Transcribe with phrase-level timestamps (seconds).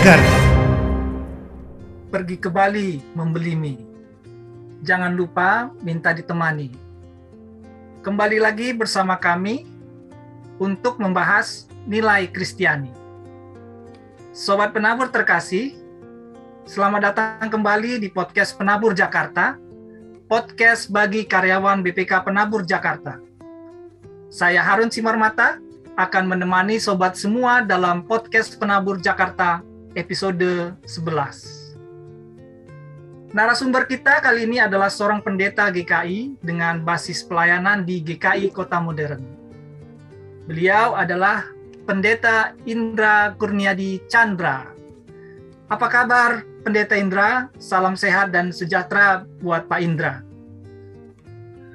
[0.00, 0.32] Jakarta.
[2.08, 3.84] Pergi ke Bali membeli mie.
[4.80, 6.72] Jangan lupa minta ditemani.
[8.00, 9.68] Kembali lagi bersama kami
[10.56, 12.88] untuk membahas nilai Kristiani.
[14.32, 15.76] Sobat penabur terkasih,
[16.64, 19.60] selamat datang kembali di podcast Penabur Jakarta,
[20.32, 23.20] podcast bagi karyawan BPK Penabur Jakarta.
[24.32, 25.60] Saya Harun Simarmata,
[26.00, 29.60] akan menemani sobat semua dalam podcast Penabur Jakarta
[29.98, 31.70] episode 11.
[33.30, 39.22] Narasumber kita kali ini adalah seorang pendeta GKI dengan basis pelayanan di GKI Kota Modern.
[40.50, 41.46] Beliau adalah
[41.86, 44.66] Pendeta Indra Kurniadi Chandra.
[45.70, 47.46] Apa kabar Pendeta Indra?
[47.62, 50.26] Salam sehat dan sejahtera buat Pak Indra.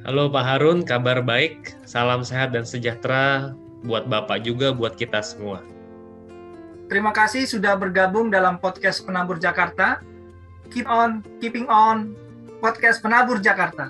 [0.04, 1.74] Halo Pak Harun, kabar baik.
[1.88, 3.56] Salam sehat dan sejahtera
[3.88, 5.64] buat Bapak juga, buat kita semua.
[6.86, 10.06] Terima kasih sudah bergabung dalam podcast Penabur Jakarta.
[10.70, 12.14] Keep on, keeping on,
[12.62, 13.90] podcast Penabur Jakarta.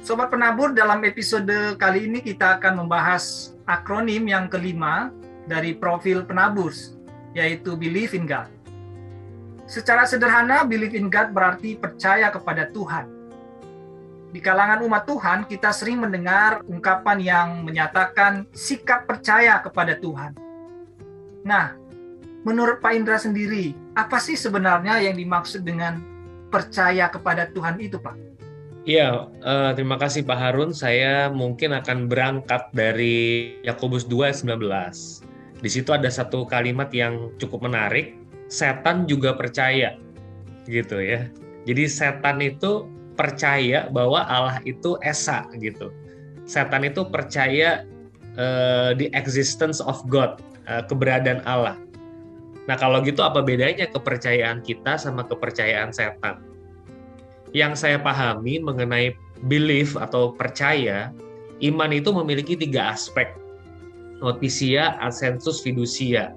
[0.00, 5.12] Sobat Penabur, dalam episode kali ini kita akan membahas akronim yang kelima
[5.44, 6.72] dari profil penabur,
[7.36, 8.48] yaitu Believe in God.
[9.68, 13.04] Secara sederhana, Believe in God berarti percaya kepada Tuhan
[14.34, 20.34] di kalangan umat Tuhan kita sering mendengar ungkapan yang menyatakan sikap percaya kepada Tuhan.
[21.46, 21.78] Nah,
[22.42, 26.02] menurut Pak Indra sendiri, apa sih sebenarnya yang dimaksud dengan
[26.50, 28.18] percaya kepada Tuhan itu, Pak?
[28.82, 30.74] Iya, uh, terima kasih Pak Harun.
[30.74, 34.50] Saya mungkin akan berangkat dari Yakobus 2 19.
[35.62, 38.18] Di situ ada satu kalimat yang cukup menarik,
[38.50, 39.94] setan juga percaya.
[40.66, 41.30] Gitu ya.
[41.64, 45.90] Jadi setan itu percaya bahwa Allah itu esa gitu.
[46.44, 47.86] Setan itu percaya
[48.36, 51.78] uh, the existence of God, uh, keberadaan Allah.
[52.64, 56.40] Nah kalau gitu apa bedanya kepercayaan kita sama kepercayaan setan?
[57.54, 59.14] Yang saya pahami mengenai
[59.46, 61.14] belief atau percaya,
[61.62, 63.30] iman itu memiliki tiga aspek.
[64.18, 66.32] Notisia, asensus, fidusia.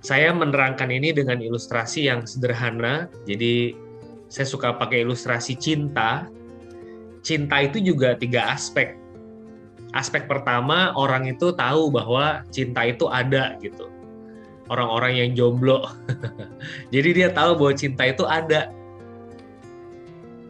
[0.00, 3.74] Saya menerangkan ini dengan ilustrasi yang sederhana, jadi
[4.26, 6.26] saya suka pakai ilustrasi cinta.
[7.22, 8.94] Cinta itu juga tiga aspek.
[9.94, 13.90] Aspek pertama orang itu tahu bahwa cinta itu ada gitu.
[14.66, 15.86] Orang-orang yang jomblo.
[16.94, 18.70] Jadi dia tahu bahwa cinta itu ada.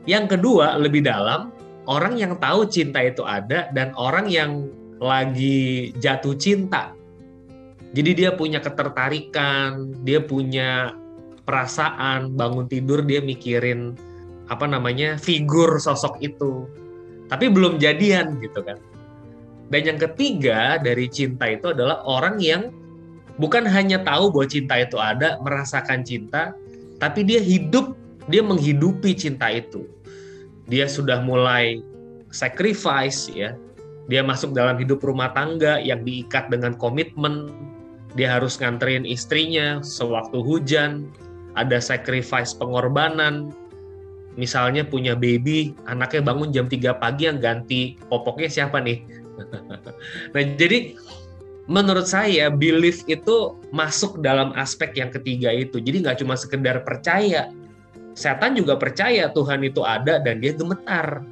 [0.09, 1.53] Yang kedua lebih dalam,
[1.85, 6.97] orang yang tahu cinta itu ada dan orang yang lagi jatuh cinta.
[7.97, 10.93] Jadi dia punya ketertarikan, dia punya
[11.47, 13.95] perasaan bangun tidur dia mikirin
[14.51, 16.67] apa namanya figur sosok itu.
[17.31, 18.79] Tapi belum jadian gitu kan.
[19.71, 22.71] Dan yang ketiga dari cinta itu adalah orang yang
[23.39, 26.55] bukan hanya tahu bahwa cinta itu ada merasakan cinta
[27.03, 27.99] tapi dia hidup
[28.31, 29.87] dia menghidupi cinta itu.
[30.67, 31.83] Dia sudah mulai
[32.35, 33.55] sacrifice ya.
[34.07, 37.51] Dia masuk dalam hidup rumah tangga yang diikat dengan komitmen.
[38.15, 41.11] Dia harus nganterin istrinya sewaktu hujan
[41.57, 43.51] ada sacrifice pengorbanan.
[44.37, 49.01] Misalnya punya baby, anaknya bangun jam 3 pagi yang ganti popoknya siapa nih?
[50.37, 50.93] nah, jadi
[51.65, 55.81] menurut saya belief itu masuk dalam aspek yang ketiga itu.
[55.81, 57.49] Jadi nggak cuma sekedar percaya.
[58.13, 61.25] Setan juga percaya Tuhan itu ada dan dia gemetar.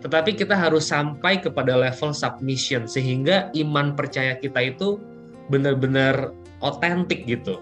[0.00, 4.96] Tetapi kita harus sampai kepada level submission sehingga iman percaya kita itu
[5.52, 6.32] benar-benar
[6.64, 7.60] otentik gitu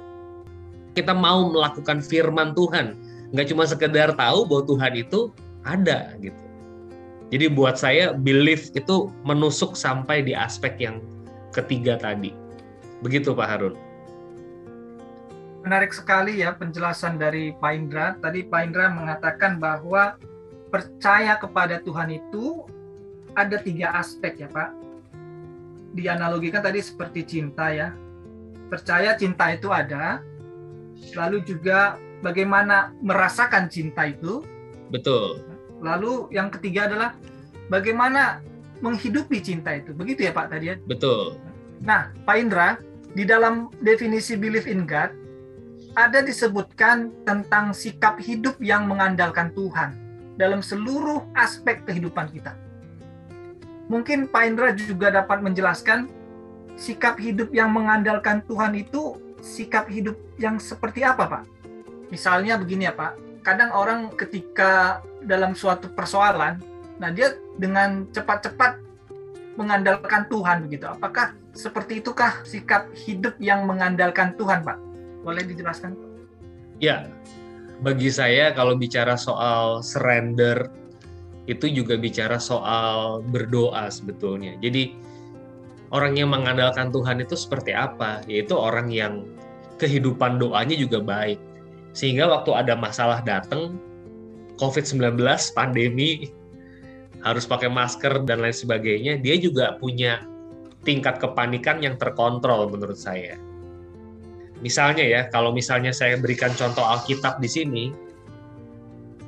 [0.95, 2.99] kita mau melakukan firman Tuhan.
[3.31, 5.21] Nggak cuma sekedar tahu bahwa Tuhan itu
[5.63, 6.43] ada gitu.
[7.31, 10.99] Jadi buat saya belief itu menusuk sampai di aspek yang
[11.55, 12.35] ketiga tadi.
[13.07, 13.75] Begitu Pak Harun.
[15.63, 18.07] Menarik sekali ya penjelasan dari Pak Indra.
[18.19, 20.19] Tadi Pak Indra mengatakan bahwa
[20.75, 22.67] percaya kepada Tuhan itu
[23.39, 24.75] ada tiga aspek ya Pak.
[25.95, 27.95] Dianalogikan tadi seperti cinta ya.
[28.67, 30.23] Percaya cinta itu ada
[31.17, 34.45] lalu juga bagaimana merasakan cinta itu.
[34.93, 35.45] Betul.
[35.81, 37.17] Lalu yang ketiga adalah
[37.73, 38.45] bagaimana
[38.85, 39.97] menghidupi cinta itu.
[39.97, 40.77] Begitu ya Pak tadi ya?
[40.85, 41.41] Betul.
[41.81, 42.77] Nah, Pak Indra,
[43.17, 45.11] di dalam definisi belief in God
[45.99, 49.97] ada disebutkan tentang sikap hidup yang mengandalkan Tuhan
[50.39, 52.55] dalam seluruh aspek kehidupan kita.
[53.91, 56.07] Mungkin Pak Indra juga dapat menjelaskan
[56.79, 61.45] sikap hidup yang mengandalkan Tuhan itu sikap hidup yang seperti apa, Pak?
[62.13, 63.43] Misalnya begini ya, Pak.
[63.45, 66.61] Kadang orang ketika dalam suatu persoalan,
[67.01, 68.81] nah dia dengan cepat-cepat
[69.57, 70.89] mengandalkan Tuhan begitu.
[70.89, 74.79] Apakah seperti itukah sikap hidup yang mengandalkan Tuhan, Pak?
[75.25, 75.97] Boleh dijelaskan?
[76.81, 77.09] Ya,
[77.85, 80.69] bagi saya kalau bicara soal surrender
[81.49, 84.57] itu juga bicara soal berdoa sebetulnya.
[84.61, 84.97] Jadi
[85.91, 88.23] orang yang mengandalkan Tuhan itu seperti apa?
[88.27, 89.27] Yaitu orang yang
[89.79, 91.39] kehidupan doanya juga baik.
[91.91, 93.79] Sehingga waktu ada masalah datang,
[94.63, 95.19] COVID-19,
[95.53, 96.31] pandemi,
[97.21, 100.25] harus pakai masker dan lain sebagainya, dia juga punya
[100.87, 103.37] tingkat kepanikan yang terkontrol menurut saya.
[104.61, 107.85] Misalnya ya, kalau misalnya saya berikan contoh Alkitab di sini,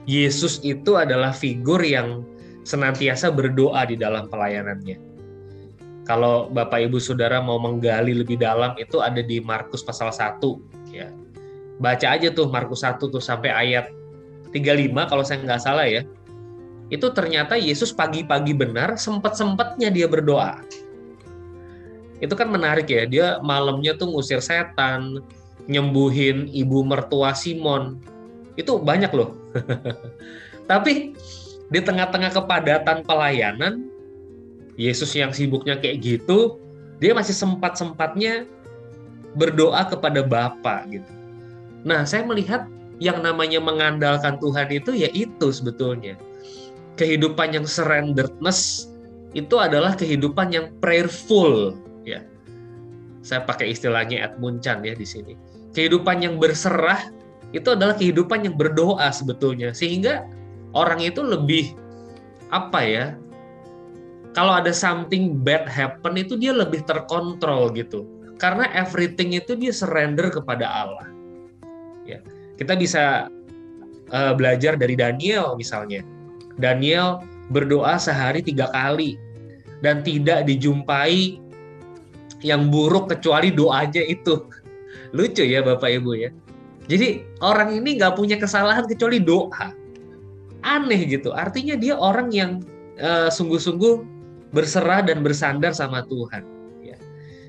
[0.04, 2.24] Yesus itu adalah figur yang
[2.62, 5.11] senantiasa berdoa di dalam pelayanannya.
[6.02, 10.42] Kalau Bapak Ibu Saudara mau menggali lebih dalam itu ada di Markus pasal 1
[10.90, 11.14] ya.
[11.78, 13.86] Baca aja tuh Markus 1 tuh sampai ayat
[14.50, 16.02] 35 kalau saya nggak salah ya.
[16.92, 20.60] Itu ternyata Yesus pagi-pagi benar sempat-sempatnya dia berdoa.
[22.22, 25.24] Itu kan menarik ya, dia malamnya tuh ngusir setan,
[25.66, 27.98] nyembuhin ibu mertua Simon,
[28.54, 29.34] itu banyak loh.
[30.70, 31.16] Tapi
[31.72, 33.88] di tengah-tengah kepadatan pelayanan,
[34.80, 36.56] Yesus yang sibuknya kayak gitu,
[37.02, 38.48] dia masih sempat-sempatnya
[39.36, 41.08] berdoa kepada Bapa gitu.
[41.82, 42.68] Nah, saya melihat
[43.02, 46.14] yang namanya mengandalkan Tuhan itu ya itu sebetulnya.
[46.94, 48.92] Kehidupan yang surrenderedness
[49.32, 51.74] itu adalah kehidupan yang prayerful
[52.04, 52.22] ya.
[53.24, 55.34] Saya pakai istilahnya Edmund Chan ya di sini.
[55.72, 57.00] Kehidupan yang berserah
[57.56, 60.24] itu adalah kehidupan yang berdoa sebetulnya sehingga
[60.76, 61.72] orang itu lebih
[62.52, 63.06] apa ya
[64.32, 68.08] kalau ada something bad happen itu dia lebih terkontrol gitu.
[68.40, 71.06] Karena everything itu dia surrender kepada Allah.
[72.08, 72.18] Ya.
[72.56, 73.28] Kita bisa
[74.10, 76.00] uh, belajar dari Daniel misalnya.
[76.56, 77.20] Daniel
[77.52, 79.20] berdoa sehari tiga kali
[79.84, 81.36] dan tidak dijumpai
[82.40, 84.48] yang buruk kecuali doanya itu.
[85.16, 86.32] Lucu ya bapak ibu ya.
[86.88, 89.70] Jadi orang ini nggak punya kesalahan kecuali doa.
[90.64, 91.30] Aneh gitu.
[91.36, 92.64] Artinya dia orang yang
[93.02, 94.11] sungguh sungguh-sungguh
[94.52, 96.44] berserah dan bersandar sama Tuhan.
[96.84, 96.96] Ya.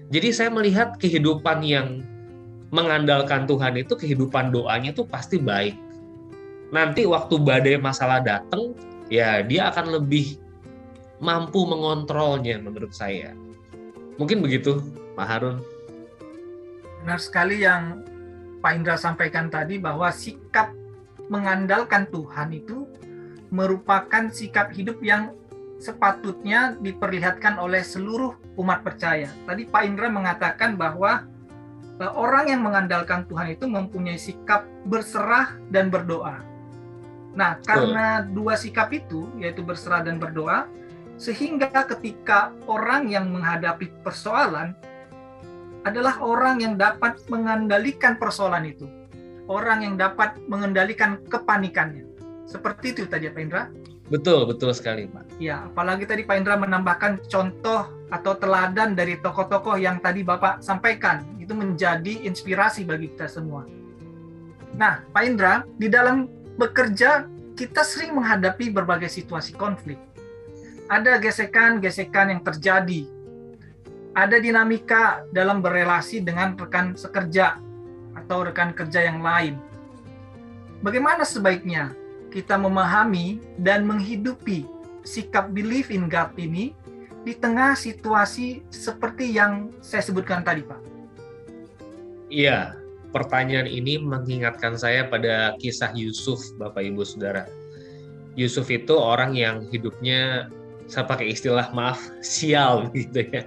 [0.10, 2.02] Jadi saya melihat kehidupan yang
[2.74, 5.78] mengandalkan Tuhan itu kehidupan doanya itu pasti baik.
[6.74, 8.74] Nanti waktu badai masalah datang,
[9.12, 10.42] ya dia akan lebih
[11.22, 13.38] mampu mengontrolnya menurut saya.
[14.18, 14.82] Mungkin begitu,
[15.14, 15.62] Pak Harun.
[17.06, 18.02] Benar sekali yang
[18.64, 20.74] Pak Indra sampaikan tadi bahwa sikap
[21.30, 22.90] mengandalkan Tuhan itu
[23.54, 25.30] merupakan sikap hidup yang
[25.84, 29.28] sepatutnya diperlihatkan oleh seluruh umat percaya.
[29.44, 31.28] Tadi Pak Indra mengatakan bahwa
[32.00, 36.40] e, orang yang mengandalkan Tuhan itu mempunyai sikap berserah dan berdoa.
[37.36, 40.70] Nah, karena dua sikap itu, yaitu berserah dan berdoa,
[41.20, 44.78] sehingga ketika orang yang menghadapi persoalan,
[45.84, 48.88] adalah orang yang dapat mengendalikan persoalan itu.
[49.50, 52.08] Orang yang dapat mengendalikan kepanikannya.
[52.48, 53.68] Seperti itu tadi Pak Indra.
[54.12, 55.40] Betul, betul sekali Pak.
[55.40, 61.24] Ya, apalagi tadi Pak Indra menambahkan contoh atau teladan dari tokoh-tokoh yang tadi Bapak sampaikan.
[61.40, 63.64] Itu menjadi inspirasi bagi kita semua.
[64.76, 66.28] Nah, Pak Indra, di dalam
[66.60, 67.26] bekerja
[67.56, 69.98] kita sering menghadapi berbagai situasi konflik.
[70.92, 73.08] Ada gesekan-gesekan yang terjadi
[74.14, 77.58] ada dinamika dalam berelasi dengan rekan sekerja
[78.14, 79.58] atau rekan kerja yang lain.
[80.86, 81.98] Bagaimana sebaiknya
[82.34, 84.66] kita memahami dan menghidupi
[85.06, 86.74] sikap belief in God ini
[87.22, 90.82] di tengah situasi seperti yang saya sebutkan tadi, Pak?
[92.34, 92.74] Iya,
[93.14, 97.46] pertanyaan ini mengingatkan saya pada kisah Yusuf, Bapak Ibu Saudara.
[98.34, 100.50] Yusuf itu orang yang hidupnya
[100.90, 103.46] saya pakai istilah maaf sial gitu ya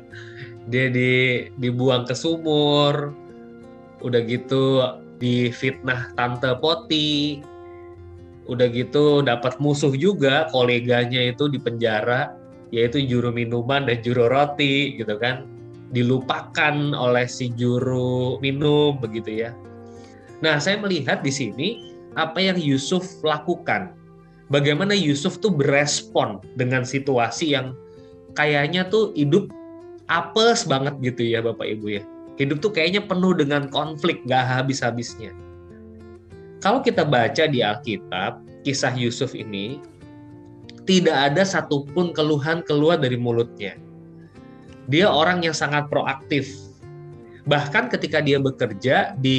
[0.66, 3.14] dia di dibuang ke sumur
[4.02, 4.83] udah gitu
[5.23, 7.40] difitnah tante Poti
[8.47, 12.35] udah gitu dapat musuh juga koleganya itu di penjara
[12.75, 15.47] yaitu juru minuman dan juru roti gitu kan
[15.95, 19.50] dilupakan oleh si juru minum begitu ya
[20.43, 21.69] nah saya melihat di sini
[22.15, 23.95] apa yang Yusuf lakukan
[24.50, 27.75] bagaimana Yusuf tuh berespon dengan situasi yang
[28.37, 29.50] kayaknya tuh hidup
[30.07, 32.03] apes banget gitu ya Bapak Ibu ya.
[32.37, 35.33] Hidup tuh kayaknya penuh dengan konflik, gak habis-habisnya.
[36.66, 39.78] Kalau kita baca di Alkitab, kisah Yusuf ini,
[40.82, 43.78] tidak ada satupun keluhan keluar dari mulutnya.
[44.90, 46.50] Dia orang yang sangat proaktif.
[47.46, 49.38] Bahkan ketika dia bekerja di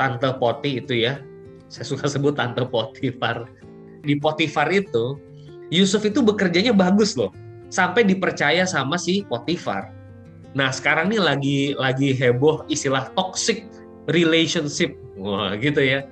[0.00, 1.20] Tante Poti itu ya,
[1.68, 3.44] saya suka sebut Tante Potifar.
[4.00, 5.20] Di Potifar itu,
[5.68, 7.36] Yusuf itu bekerjanya bagus loh
[7.68, 9.92] sampai dipercaya sama si Potifar.
[10.56, 13.68] Nah, sekarang nih lagi lagi heboh istilah toxic
[14.08, 14.96] relationship.
[15.20, 16.08] Wah, gitu ya.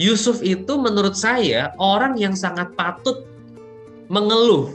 [0.00, 3.28] Yusuf itu menurut saya orang yang sangat patut
[4.08, 4.72] mengeluh.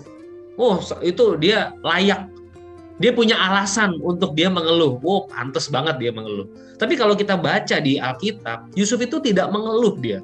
[0.62, 2.30] Oh, itu dia layak.
[3.02, 5.02] Dia punya alasan untuk dia mengeluh.
[5.02, 6.48] Oh, pantas banget dia mengeluh.
[6.78, 10.22] Tapi kalau kita baca di Alkitab, Yusuf itu tidak mengeluh dia.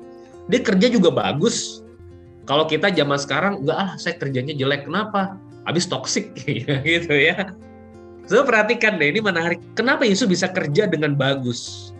[0.48, 1.82] Dia kerja juga bagus.
[2.46, 4.88] Kalau kita zaman sekarang, enggak ah, saya kerjanya jelek.
[4.88, 5.36] Kenapa?
[5.68, 7.52] Habis toksik gitu ya.
[8.30, 9.60] So, perhatikan deh, ini menarik.
[9.76, 11.91] Kenapa Yusuf bisa kerja dengan bagus?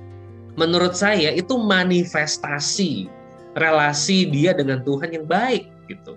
[0.60, 3.08] Menurut saya itu manifestasi
[3.56, 6.16] relasi dia dengan Tuhan yang baik gitu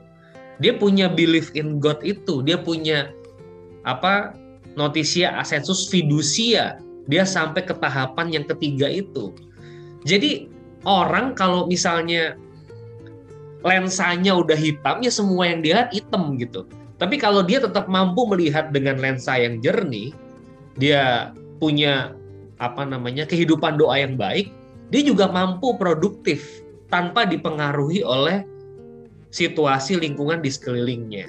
[0.63, 3.11] dia punya belief in God itu, dia punya
[3.83, 4.35] apa
[4.79, 6.79] notisia asensus fidusia,
[7.11, 9.35] dia sampai ke tahapan yang ketiga itu.
[10.07, 10.47] Jadi
[10.87, 12.39] orang kalau misalnya
[13.65, 16.69] lensanya udah hitam ya semua yang dia lihat hitam gitu.
[17.01, 20.15] Tapi kalau dia tetap mampu melihat dengan lensa yang jernih,
[20.79, 22.15] dia punya
[22.63, 24.51] apa namanya kehidupan doa yang baik,
[24.93, 28.47] dia juga mampu produktif tanpa dipengaruhi oleh
[29.35, 31.27] situasi lingkungan di sekelilingnya.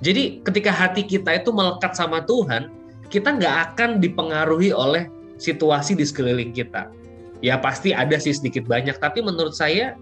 [0.00, 2.72] Jadi ketika hati kita itu melekat sama Tuhan,
[3.12, 5.06] kita nggak akan dipengaruhi oleh
[5.36, 6.88] situasi di sekeliling kita.
[7.44, 9.92] Ya pasti ada sih sedikit banyak, tapi menurut saya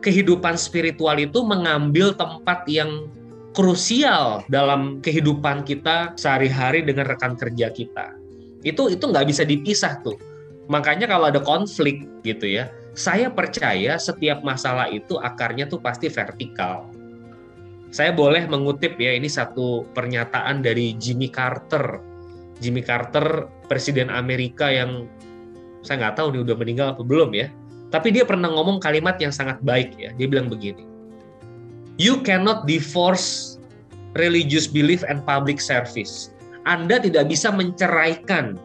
[0.00, 3.12] kehidupan spiritual itu mengambil tempat yang
[3.52, 8.16] krusial dalam kehidupan kita sehari-hari dengan rekan kerja kita.
[8.66, 10.18] Itu itu nggak bisa dipisah tuh.
[10.66, 12.66] Makanya kalau ada konflik gitu ya,
[12.98, 16.90] saya percaya setiap masalah itu akarnya tuh pasti vertikal.
[17.94, 22.02] Saya boleh mengutip ya ini satu pernyataan dari Jimmy Carter.
[22.58, 25.06] Jimmy Carter presiden Amerika yang
[25.86, 27.46] saya nggak tahu nih udah meninggal atau belum ya.
[27.94, 30.10] Tapi dia pernah ngomong kalimat yang sangat baik ya.
[30.18, 30.82] Dia bilang begini.
[31.96, 33.56] You cannot divorce
[34.18, 36.34] religious belief and public service.
[36.66, 38.58] Anda tidak bisa menceraikan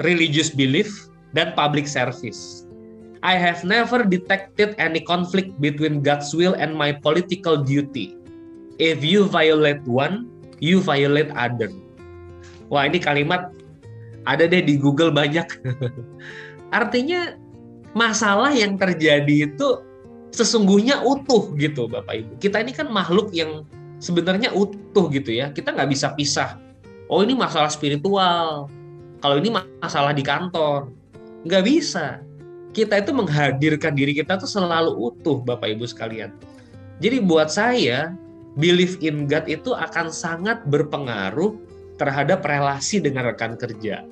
[0.00, 0.90] religious belief
[1.36, 2.64] dan public service
[3.24, 8.20] I have never detected any conflict between God's will and my political duty.
[8.76, 10.28] If you violate one,
[10.60, 11.72] you violate other.
[12.68, 13.48] Wah, ini kalimat
[14.28, 15.48] ada deh di Google banyak.
[16.84, 17.40] Artinya
[17.96, 19.80] masalah yang terjadi itu
[20.36, 22.32] sesungguhnya utuh gitu Bapak Ibu.
[22.36, 23.64] Kita ini kan makhluk yang
[24.04, 25.48] sebenarnya utuh gitu ya.
[25.48, 26.60] Kita nggak bisa pisah.
[27.08, 28.68] Oh ini masalah spiritual.
[29.20, 30.92] Kalau ini masalah di kantor.
[31.44, 32.24] Nggak bisa
[32.74, 36.34] kita itu menghadirkan diri kita tuh selalu utuh Bapak Ibu sekalian.
[36.98, 38.12] Jadi buat saya
[38.58, 41.54] belief in God itu akan sangat berpengaruh
[41.96, 44.02] terhadap relasi dengan rekan kerja.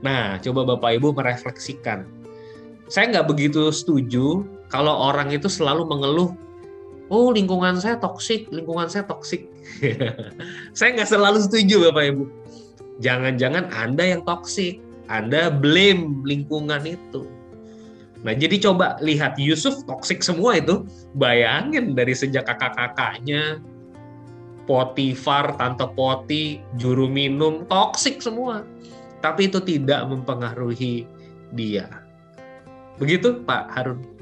[0.00, 2.08] Nah, coba Bapak Ibu merefleksikan.
[2.88, 6.32] Saya nggak begitu setuju kalau orang itu selalu mengeluh,
[7.10, 9.46] oh lingkungan saya toksik, lingkungan saya toksik.
[10.78, 12.24] saya nggak selalu setuju Bapak Ibu.
[13.04, 17.28] Jangan-jangan Anda yang toksik, Anda blame lingkungan itu.
[18.24, 20.82] Nah, jadi coba lihat Yusuf toksik semua itu.
[21.14, 23.60] Bayangin dari sejak kakak-kakaknya,
[24.66, 28.66] Potifar, Tante Poti, juru minum, toksik semua.
[29.22, 31.06] Tapi itu tidak mempengaruhi
[31.54, 32.02] dia.
[32.98, 34.15] Begitu Pak Harun?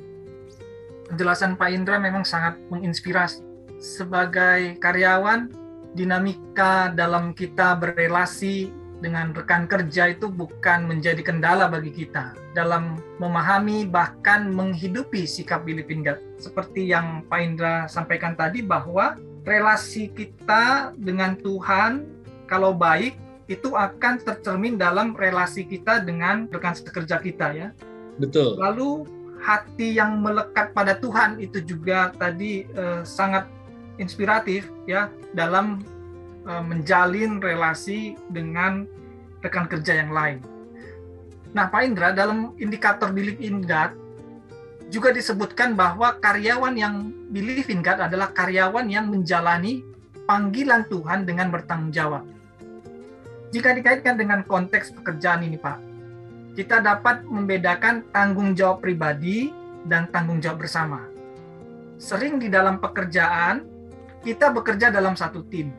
[1.14, 3.38] Penjelasan Pak Indra memang sangat menginspirasi.
[3.78, 5.46] Sebagai karyawan,
[5.94, 13.86] dinamika dalam kita berrelasi dengan rekan kerja itu bukan menjadi kendala bagi kita dalam memahami
[13.86, 16.18] bahkan menghidupi sikap God.
[16.42, 19.14] Seperti yang Pak Indra sampaikan tadi bahwa
[19.46, 22.10] relasi kita dengan Tuhan
[22.50, 23.14] kalau baik
[23.46, 27.70] itu akan tercermin dalam relasi kita dengan rekan sekerja kita ya.
[28.18, 28.58] Betul.
[28.58, 33.44] Lalu hati yang melekat pada Tuhan itu juga tadi eh, sangat
[34.00, 35.84] inspiratif ya dalam
[36.44, 38.84] Eh, menjalin relasi dengan
[39.40, 40.44] rekan kerja yang lain.
[41.56, 43.96] Nah, Pak Indra, dalam indikator belief in God
[44.92, 49.80] juga disebutkan bahwa karyawan yang believe in God adalah karyawan yang menjalani
[50.28, 52.28] panggilan Tuhan dengan bertanggung jawab.
[53.48, 55.80] Jika dikaitkan dengan konteks pekerjaan ini, Pak,
[56.54, 59.50] kita dapat membedakan tanggung jawab pribadi
[59.86, 61.06] dan tanggung jawab bersama.
[61.98, 63.66] Sering di dalam pekerjaan,
[64.22, 65.70] kita bekerja dalam satu tim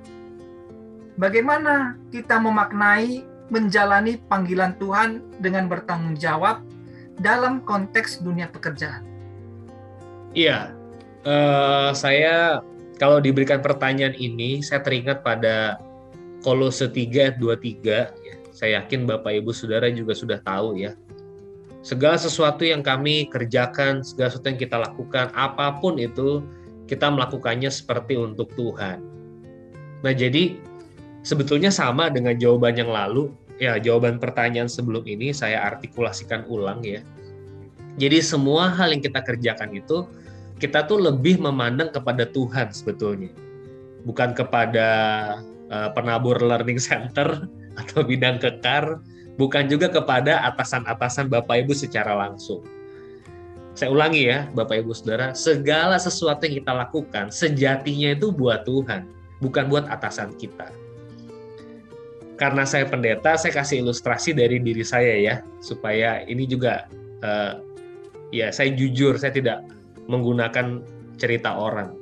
[1.16, 6.60] Bagaimana kita memaknai menjalani panggilan Tuhan dengan bertanggung jawab
[7.24, 9.00] dalam konteks dunia pekerjaan?
[10.36, 10.76] Iya,
[11.24, 12.60] uh, saya
[13.00, 15.80] kalau diberikan pertanyaan ini, saya teringat pada
[16.44, 18.12] Kolose 3 ayat 23.
[18.28, 18.36] Ya.
[18.56, 20.96] Saya yakin Bapak Ibu Saudara juga sudah tahu ya.
[21.84, 26.40] Segala sesuatu yang kami kerjakan, segala sesuatu yang kita lakukan, apa pun itu,
[26.88, 29.04] kita melakukannya seperti untuk Tuhan.
[30.02, 30.56] Nah, jadi
[31.28, 33.28] sebetulnya sama dengan jawaban yang lalu.
[33.56, 37.00] Ya, jawaban pertanyaan sebelum ini saya artikulasikan ulang ya.
[37.96, 40.04] Jadi semua hal yang kita kerjakan itu
[40.60, 43.32] kita tuh lebih memandang kepada Tuhan sebetulnya.
[44.04, 44.88] Bukan kepada
[45.72, 47.48] uh, penabur learning center
[47.80, 49.00] atau bidang kekar,
[49.40, 52.64] bukan juga kepada atasan-atasan Bapak Ibu secara langsung.
[53.76, 59.04] Saya ulangi ya, Bapak Ibu Saudara, segala sesuatu yang kita lakukan sejatinya itu buat Tuhan,
[59.44, 60.72] bukan buat atasan kita
[62.36, 66.88] karena saya pendeta, saya kasih ilustrasi dari diri saya ya, supaya ini juga
[67.24, 67.64] uh,
[68.36, 69.64] ya saya jujur, saya tidak
[70.12, 70.84] menggunakan
[71.16, 71.96] cerita orang.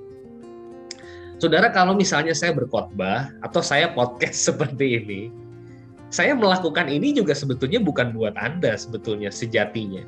[1.37, 5.21] Saudara, kalau misalnya saya berkhotbah atau saya podcast seperti ini,
[6.13, 10.05] saya melakukan ini juga sebetulnya bukan buat Anda sebetulnya sejatinya.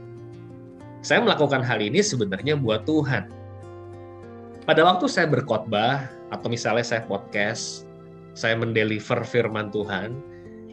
[1.02, 3.26] Saya melakukan hal ini sebenarnya buat Tuhan.
[4.70, 7.90] Pada waktu saya berkhotbah atau misalnya saya podcast,
[8.38, 10.14] saya mendeliver firman Tuhan,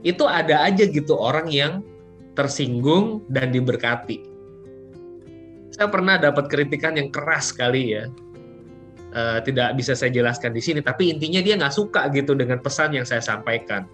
[0.05, 1.81] itu ada aja gitu orang yang
[2.37, 4.29] tersinggung dan diberkati.
[5.73, 8.05] Saya pernah dapat kritikan yang keras sekali ya.
[9.13, 12.97] Uh, tidak bisa saya jelaskan di sini, tapi intinya dia nggak suka gitu dengan pesan
[12.97, 13.89] yang saya sampaikan.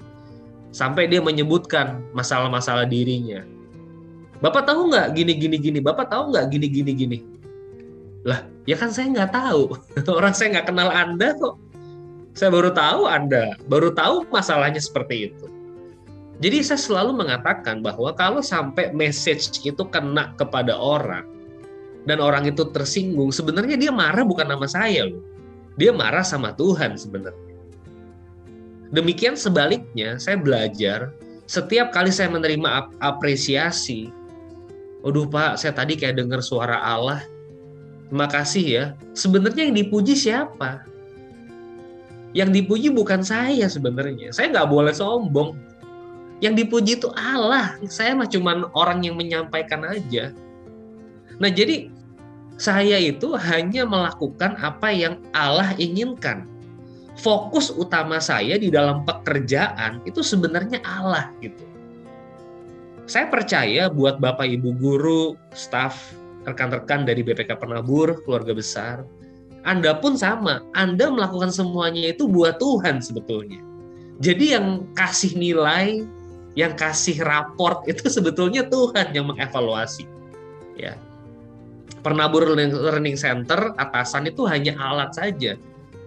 [0.70, 3.42] Sampai dia menyebutkan masalah-masalah dirinya.
[4.38, 5.78] Bapak tahu nggak gini gini gini?
[5.82, 7.18] Bapak tahu nggak gini gini gini?
[8.22, 9.72] Lah, ya kan saya nggak tahu.
[10.18, 11.56] Orang saya nggak kenal Anda kok
[12.38, 15.46] saya baru tahu Anda, baru tahu masalahnya seperti itu.
[16.38, 21.26] Jadi saya selalu mengatakan bahwa kalau sampai message itu kena kepada orang
[22.06, 25.18] dan orang itu tersinggung, sebenarnya dia marah bukan nama saya loh.
[25.74, 27.47] Dia marah sama Tuhan sebenarnya.
[28.88, 31.12] Demikian sebaliknya, saya belajar
[31.48, 34.12] setiap kali saya menerima apresiasi,
[35.00, 37.22] Waduh Pak, saya tadi kayak dengar suara Allah.
[38.10, 38.84] Terima kasih ya.
[39.14, 40.82] Sebenarnya yang dipuji siapa?
[42.34, 44.34] Yang dipuji bukan saya sebenarnya.
[44.34, 45.54] Saya nggak boleh sombong.
[46.42, 47.78] Yang dipuji itu Allah.
[47.86, 50.34] Saya mah cuma orang yang menyampaikan aja.
[51.38, 51.88] Nah jadi
[52.58, 56.42] saya itu hanya melakukan apa yang Allah inginkan.
[57.18, 61.66] Fokus utama saya di dalam pekerjaan itu sebenarnya Allah gitu.
[63.10, 66.14] Saya percaya buat Bapak Ibu guru, staf,
[66.46, 69.02] rekan-rekan dari BPK Penabur, keluarga besar,
[69.66, 70.62] anda pun sama.
[70.72, 73.60] Anda melakukan semuanya itu buat Tuhan sebetulnya.
[74.22, 76.08] Jadi yang kasih nilai,
[76.56, 80.06] yang kasih raport itu sebetulnya Tuhan yang mengevaluasi.
[80.78, 80.94] Ya.
[82.00, 85.58] Penabur Learning Center atasan itu hanya alat saja.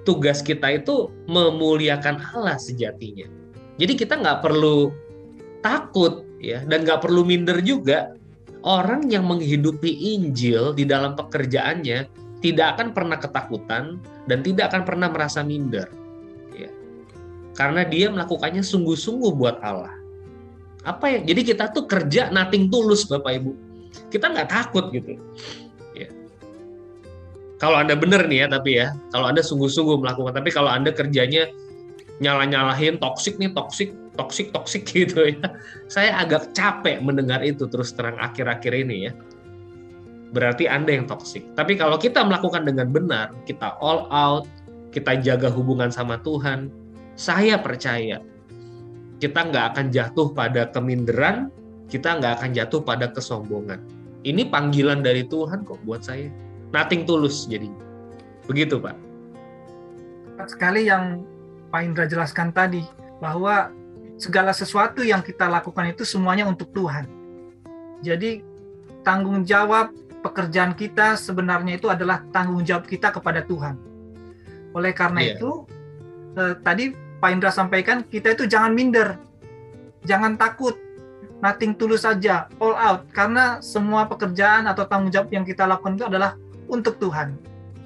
[0.02, 3.30] Tugas kita itu memuliakan Allah sejatinya.
[3.78, 4.90] Jadi kita nggak perlu
[5.62, 8.18] takut ya dan nggak perlu minder juga.
[8.62, 12.06] Orang yang menghidupi Injil di dalam pekerjaannya
[12.46, 13.98] tidak akan pernah ketakutan
[14.30, 15.90] dan tidak akan pernah merasa minder.
[16.54, 16.70] Ya.
[17.58, 19.94] Karena dia melakukannya sungguh-sungguh buat Allah.
[20.86, 21.20] Apa ya?
[21.26, 23.52] Jadi kita tuh kerja nating tulus Bapak Ibu.
[24.14, 25.18] Kita nggak takut gitu.
[27.62, 31.46] Kalau Anda benar nih ya, tapi ya, kalau Anda sungguh-sungguh melakukan, tapi kalau Anda kerjanya
[32.18, 35.46] nyalah-nyalahin toksik nih, toksik, toksik, toksik gitu ya.
[35.86, 39.14] Saya agak capek mendengar itu terus terang akhir-akhir ini ya
[40.32, 41.44] berarti Anda yang toksik.
[41.60, 44.48] Tapi kalau kita melakukan dengan benar, kita all out,
[44.96, 46.72] kita jaga hubungan sama Tuhan,
[47.20, 48.24] saya percaya
[49.20, 51.52] kita nggak akan jatuh pada keminderan,
[51.92, 53.78] kita nggak akan jatuh pada kesombongan.
[54.26, 56.32] Ini panggilan dari Tuhan kok buat saya.
[56.72, 57.68] Nothing tulus jadi.
[58.48, 58.96] Begitu Pak.
[60.48, 61.22] Sekali yang
[61.70, 62.82] Pak Indra jelaskan tadi,
[63.22, 63.70] bahwa
[64.18, 67.06] segala sesuatu yang kita lakukan itu semuanya untuk Tuhan.
[68.02, 68.42] Jadi
[69.06, 69.94] tanggung jawab
[70.26, 73.78] pekerjaan kita sebenarnya itu adalah tanggung jawab kita kepada Tuhan.
[74.74, 75.34] Oleh karena yeah.
[75.38, 75.52] itu,
[76.38, 79.18] eh, tadi Pak Indra sampaikan kita itu jangan minder,
[80.06, 80.74] jangan takut,
[81.42, 86.06] nothing tulus saja, all out, karena semua pekerjaan atau tanggung jawab yang kita lakukan itu
[86.10, 86.38] adalah
[86.72, 87.36] untuk Tuhan.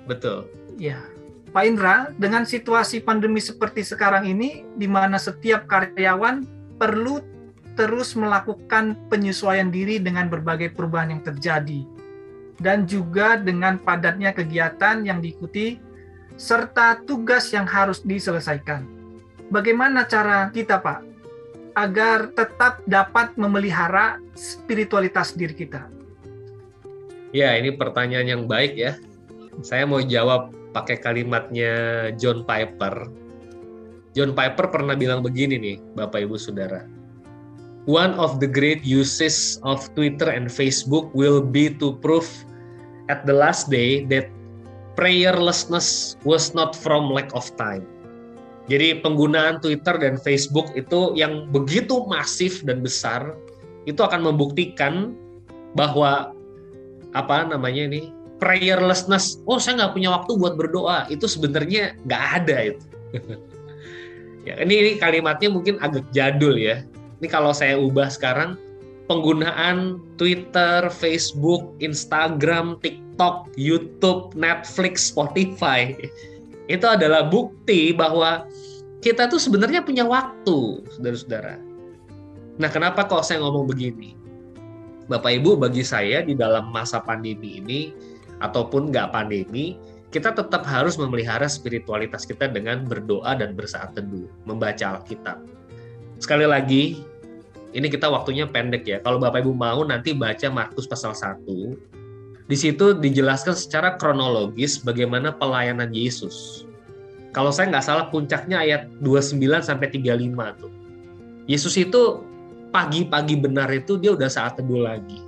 [0.06, 0.46] Betul.
[0.78, 1.02] Ya,
[1.50, 6.46] Pak Indra, dengan situasi pandemi seperti sekarang ini, di mana setiap karyawan
[6.78, 7.20] perlu
[7.76, 11.84] terus melakukan penyesuaian diri dengan berbagai perubahan yang terjadi
[12.60, 15.80] dan juga dengan padatnya kegiatan yang diikuti
[16.40, 18.84] serta tugas yang harus diselesaikan.
[19.52, 21.00] Bagaimana cara kita, Pak,
[21.76, 25.88] agar tetap dapat memelihara spiritualitas diri kita?
[27.36, 28.96] Ya, ini pertanyaan yang baik ya.
[29.60, 31.72] Saya mau jawab pakai kalimatnya
[32.16, 33.12] John Piper.
[34.16, 36.96] John Piper pernah bilang begini nih, Bapak Ibu Saudara
[37.86, 42.28] one of the great uses of Twitter and Facebook will be to prove
[43.10, 44.30] at the last day that
[44.98, 47.86] prayerlessness was not from lack of time.
[48.66, 53.38] Jadi penggunaan Twitter dan Facebook itu yang begitu masif dan besar
[53.86, 55.14] itu akan membuktikan
[55.78, 56.34] bahwa
[57.16, 59.40] apa namanya ini prayerlessness.
[59.48, 61.08] Oh saya nggak punya waktu buat berdoa.
[61.08, 62.86] Itu sebenarnya nggak ada itu.
[64.48, 66.84] ya, ini, ini kalimatnya mungkin agak jadul ya.
[67.24, 68.60] Ini kalau saya ubah sekarang
[69.08, 75.96] penggunaan Twitter, Facebook, Instagram, TikTok, YouTube, Netflix, Spotify
[76.74, 78.50] itu adalah bukti bahwa
[79.06, 81.62] kita tuh sebenarnya punya waktu, saudara-saudara.
[82.58, 84.18] Nah, kenapa kok saya ngomong begini?
[85.06, 87.94] Bapak Ibu, bagi saya di dalam masa pandemi ini,
[88.42, 89.78] ataupun nggak pandemi,
[90.10, 95.44] kita tetap harus memelihara spiritualitas kita dengan berdoa dan bersaat teduh, membaca Alkitab.
[96.18, 97.06] Sekali lagi,
[97.76, 98.98] ini kita waktunya pendek ya.
[99.04, 101.46] Kalau Bapak Ibu mau nanti baca Markus pasal 1,
[102.46, 106.66] di situ dijelaskan secara kronologis bagaimana pelayanan Yesus.
[107.36, 110.72] Kalau saya nggak salah puncaknya ayat 29 sampai 35 tuh.
[111.46, 112.24] Yesus itu
[112.76, 115.24] pagi-pagi benar itu dia udah saat teduh lagi.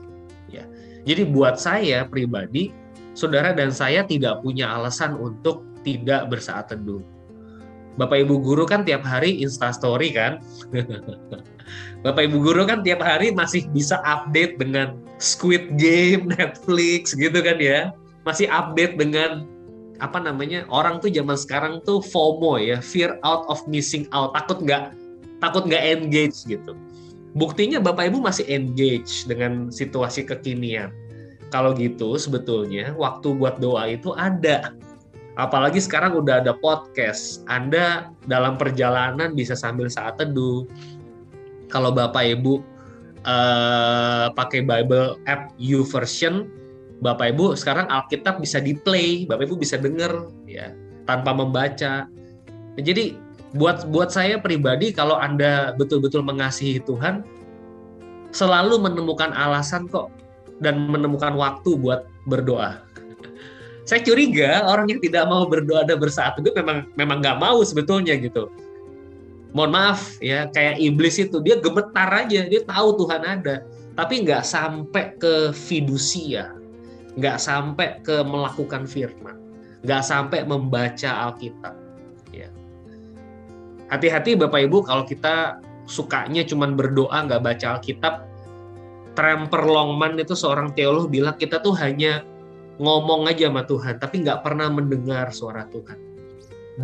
[0.51, 0.67] Ya.
[1.07, 2.75] Jadi buat saya pribadi,
[3.15, 6.99] saudara dan saya tidak punya alasan untuk tidak bersaat teduh.
[7.95, 10.43] Bapak Ibu guru kan tiap hari Insta story kan.
[12.05, 17.57] Bapak Ibu guru kan tiap hari masih bisa update dengan Squid Game, Netflix gitu kan
[17.63, 17.95] ya.
[18.27, 19.47] Masih update dengan
[19.97, 24.61] apa namanya orang tuh zaman sekarang tuh FOMO ya, fear out of missing out, takut
[24.61, 24.93] nggak
[25.41, 26.77] takut nggak engage gitu.
[27.37, 30.89] Buktinya Bapak Ibu masih engage dengan situasi kekinian.
[31.53, 34.73] Kalau gitu sebetulnya waktu buat doa itu ada.
[35.37, 37.45] Apalagi sekarang udah ada podcast.
[37.45, 40.65] Anda dalam perjalanan bisa sambil saat teduh.
[41.69, 42.57] Kalau Bapak Ibu
[43.21, 46.49] uh, pakai Bible app YouVersion,
[47.05, 50.73] Bapak Ibu sekarang Alkitab bisa di play, Bapak Ibu bisa denger ya
[51.05, 52.09] tanpa membaca.
[52.81, 57.23] Jadi buat buat saya pribadi kalau Anda betul-betul mengasihi Tuhan
[58.35, 60.11] selalu menemukan alasan kok
[60.59, 62.83] dan menemukan waktu buat berdoa
[63.87, 68.19] saya curiga orang yang tidak mau berdoa dan bersaat teduh memang memang nggak mau sebetulnya
[68.19, 68.51] gitu.
[69.55, 73.63] Mohon maaf ya, kayak iblis itu dia gemetar aja, dia tahu Tuhan ada,
[73.95, 76.51] tapi nggak sampai ke fidusia,
[77.15, 79.39] nggak sampai ke melakukan firman,
[79.87, 81.86] nggak sampai membaca Alkitab.
[83.87, 88.27] Hati-hati Bapak Ibu kalau kita sukanya cuman berdoa nggak baca Alkitab.
[89.15, 92.21] Tremper Longman itu seorang teolog bilang kita tuh hanya
[92.77, 95.97] ngomong aja sama Tuhan, tapi nggak pernah mendengar suara Tuhan.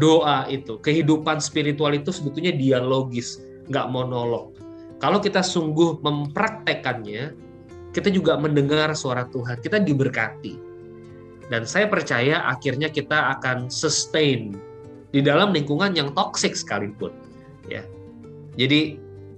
[0.02, 4.58] Doa itu, kehidupan spiritual itu sebetulnya dialogis, nggak monolog.
[4.98, 7.38] Kalau kita sungguh mempraktekannya,
[7.94, 10.58] kita juga mendengar suara Tuhan, kita diberkati.
[11.54, 14.58] Dan saya percaya akhirnya kita akan sustain
[15.14, 17.14] di dalam lingkungan yang toksik sekalipun.
[17.70, 17.86] Ya,
[18.58, 18.98] jadi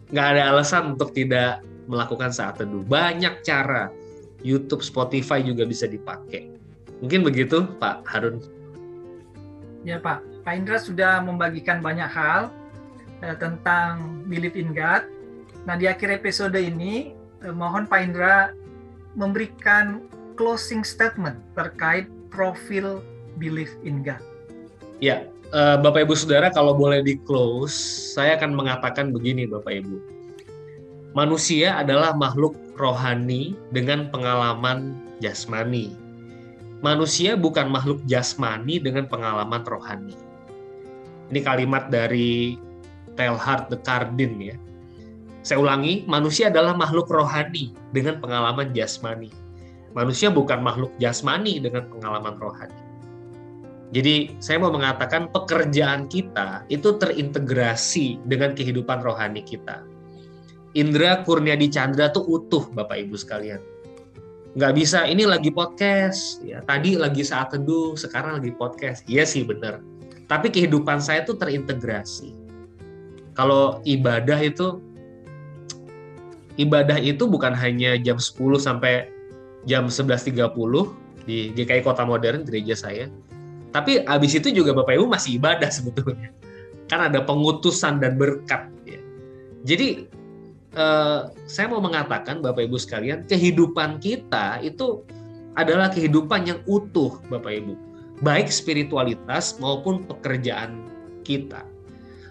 [0.09, 2.81] nggak ada alasan untuk tidak melakukan saat teduh.
[2.87, 3.91] Banyak cara
[4.45, 6.53] YouTube, Spotify juga bisa dipakai.
[7.03, 8.39] Mungkin begitu, Pak Harun.
[9.85, 10.21] Ya, Pak.
[10.45, 12.53] Pak Indra sudah membagikan banyak hal
[13.25, 15.09] eh, tentang belief in God.
[15.65, 18.53] Nah, di akhir episode ini, eh, mohon Pak Indra
[19.17, 20.05] memberikan
[20.37, 23.01] closing statement terkait profil
[23.41, 24.21] belief in God.
[25.03, 27.73] Ya, eh, Bapak Ibu Saudara, kalau boleh di close,
[28.13, 29.97] saya akan mengatakan begini, Bapak Ibu.
[31.15, 35.95] Manusia adalah makhluk rohani dengan pengalaman jasmani.
[36.83, 40.11] Manusia bukan makhluk jasmani dengan pengalaman rohani.
[41.31, 42.59] Ini kalimat dari
[43.15, 44.55] Teilhard de Chardin ya.
[45.41, 49.31] Saya ulangi, manusia adalah makhluk rohani dengan pengalaman jasmani.
[49.95, 52.84] Manusia bukan makhluk jasmani dengan pengalaman rohani.
[53.93, 59.85] Jadi saya mau mengatakan pekerjaan kita itu terintegrasi dengan kehidupan rohani kita
[60.75, 63.63] Indra Kurniadi Chandra tuh utuh Bapak Ibu sekalian.
[64.59, 66.43] Nggak bisa, ini lagi podcast.
[66.43, 69.07] ya Tadi lagi saat teduh, sekarang lagi podcast.
[69.07, 69.79] Iya sih bener.
[70.27, 72.35] Tapi kehidupan saya tuh terintegrasi.
[73.39, 74.83] Kalau ibadah itu,
[76.59, 79.07] ibadah itu bukan hanya jam 10 sampai
[79.63, 80.43] jam 11.30
[81.23, 83.07] di GKI Kota Modern, gereja saya.
[83.75, 86.31] Tapi abis itu juga Bapak Ibu masih ibadah sebetulnya.
[86.87, 88.71] Kan ada pengutusan dan berkat.
[88.87, 89.03] Ya.
[89.67, 90.07] Jadi
[90.79, 95.03] uh, saya mau mengatakan Bapak Ibu sekalian, kehidupan kita itu
[95.59, 97.75] adalah kehidupan yang utuh Bapak Ibu.
[98.23, 100.87] Baik spiritualitas maupun pekerjaan
[101.27, 101.67] kita.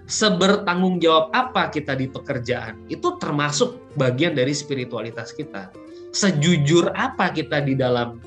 [0.08, 5.72] Sebertanggung jawab apa kita di pekerjaan, itu termasuk bagian dari spiritualitas kita.
[6.12, 8.20] Sejujur apa kita di dalam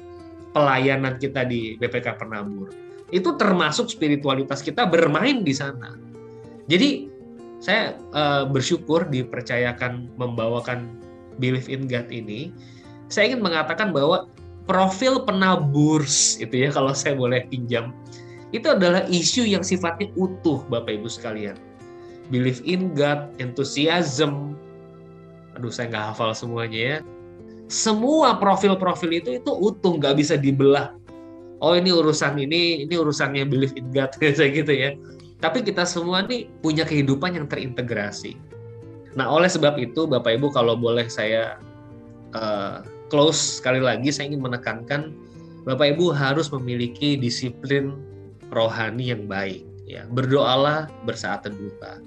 [0.53, 2.69] pelayanan kita di BPK Penabur.
[3.09, 5.95] Itu termasuk spiritualitas kita bermain di sana.
[6.67, 7.07] Jadi
[7.63, 10.91] saya uh, bersyukur dipercayakan membawakan
[11.37, 12.49] Believe in God ini.
[13.07, 14.27] Saya ingin mengatakan bahwa
[14.67, 17.95] profil penaburs itu ya kalau saya boleh pinjam
[18.55, 21.55] itu adalah isu yang sifatnya utuh Bapak Ibu sekalian.
[22.31, 24.55] Believe in God, enthusiasm,
[25.55, 26.97] aduh saya nggak hafal semuanya ya.
[27.67, 30.95] Semua profil-profil itu itu utuh, nggak bisa dibelah.
[31.57, 34.93] Oh ini urusan ini, ini urusannya believe in God, kayak gitu ya.
[35.41, 38.37] Tapi kita semua nih punya kehidupan yang terintegrasi.
[39.17, 41.57] Nah oleh sebab itu Bapak Ibu kalau boleh saya
[42.37, 45.15] uh, close sekali lagi saya ingin menekankan
[45.63, 47.97] Bapak Ibu harus memiliki disiplin
[48.51, 51.99] rohani yang baik ya berdoalah bersaat teduhlah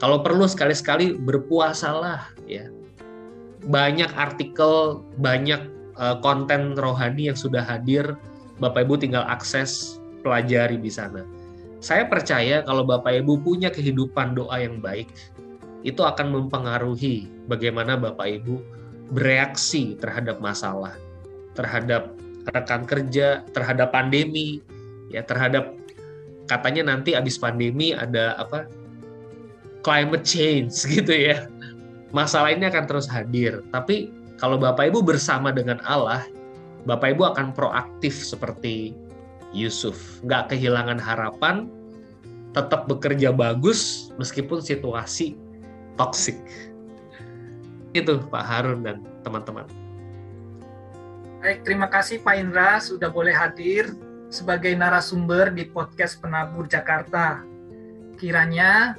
[0.00, 2.68] kalau perlu sekali-sekali berpuasalah ya
[3.68, 5.60] banyak artikel banyak
[5.96, 8.16] uh, konten rohani yang sudah hadir
[8.62, 11.22] Bapak Ibu tinggal akses pelajari di sana
[11.84, 15.12] saya percaya kalau Bapak Ibu punya kehidupan doa yang baik
[15.84, 18.56] itu akan mempengaruhi bagaimana Bapak Ibu
[19.12, 20.96] bereaksi terhadap masalah,
[21.52, 22.16] terhadap
[22.56, 24.64] rekan kerja, terhadap pandemi,
[25.12, 25.76] ya terhadap
[26.48, 28.64] katanya nanti habis pandemi ada apa
[29.84, 31.44] climate change gitu ya.
[32.16, 33.60] Masalah ini akan terus hadir.
[33.74, 34.08] Tapi
[34.40, 36.24] kalau Bapak Ibu bersama dengan Allah,
[36.84, 38.92] Bapak Ibu akan proaktif seperti
[39.56, 41.70] Yusuf, nggak kehilangan harapan,
[42.54, 45.34] tetap bekerja bagus meskipun situasi
[45.98, 46.38] toksik
[47.94, 49.66] itu Pak Harun dan teman-teman.
[51.38, 53.94] Baik, terima kasih Pak Indra sudah boleh hadir
[54.34, 57.46] sebagai narasumber di podcast Penabur Jakarta.
[58.18, 58.98] Kiranya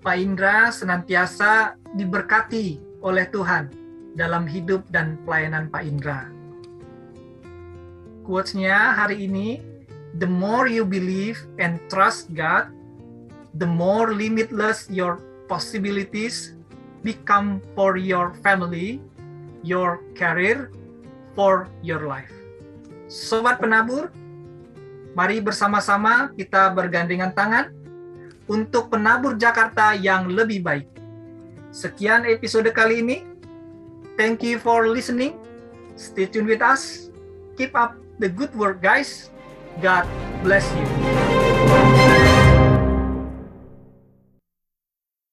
[0.00, 3.68] Pak Indra senantiasa diberkati oleh Tuhan
[4.16, 6.39] dalam hidup dan pelayanan Pak Indra.
[8.30, 9.58] Quotes-nya hari ini,
[10.22, 12.70] the more you believe and trust God,
[13.58, 15.18] the more limitless your
[15.50, 16.54] possibilities
[17.02, 19.02] become for your family,
[19.66, 20.70] your career,
[21.34, 22.30] for your life.
[23.10, 24.14] Sobat penabur,
[25.18, 27.74] mari bersama-sama kita bergandengan tangan
[28.46, 30.86] untuk penabur Jakarta yang lebih baik.
[31.74, 33.26] Sekian episode kali ini.
[34.14, 35.34] Thank you for listening.
[35.98, 37.10] Stay tuned with us.
[37.58, 39.30] Keep up the good work, guys.
[39.80, 40.04] God
[40.44, 41.99] bless you.